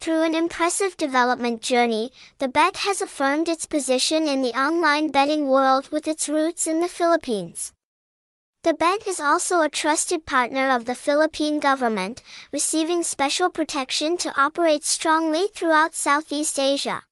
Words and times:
Through 0.00 0.22
an 0.22 0.34
impressive 0.34 0.96
development 0.96 1.60
journey, 1.60 2.10
Thabet 2.38 2.76
has 2.88 3.02
affirmed 3.02 3.50
its 3.50 3.66
position 3.66 4.26
in 4.26 4.40
the 4.40 4.58
online 4.58 5.10
betting 5.10 5.46
world 5.46 5.90
with 5.92 6.08
its 6.08 6.26
roots 6.26 6.66
in 6.66 6.80
the 6.80 6.88
Philippines. 6.88 7.74
Thabet 8.64 9.06
is 9.06 9.20
also 9.20 9.60
a 9.60 9.68
trusted 9.68 10.24
partner 10.24 10.70
of 10.70 10.86
the 10.86 10.94
Philippine 10.94 11.60
government, 11.60 12.22
receiving 12.50 13.02
special 13.02 13.50
protection 13.50 14.16
to 14.16 14.32
operate 14.40 14.84
strongly 14.84 15.48
throughout 15.48 15.94
Southeast 15.94 16.58
Asia. 16.58 17.02